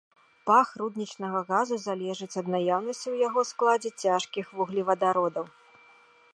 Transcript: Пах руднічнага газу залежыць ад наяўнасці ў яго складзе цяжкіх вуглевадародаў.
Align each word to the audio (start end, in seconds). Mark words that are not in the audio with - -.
Пах 0.49 0.69
руднічнага 0.81 1.41
газу 1.49 1.75
залежыць 1.83 2.39
ад 2.43 2.47
наяўнасці 2.55 3.05
ў 3.11 3.17
яго 3.27 3.41
складзе 3.53 3.89
цяжкіх 4.07 4.45
вуглевадародаў. 4.61 5.45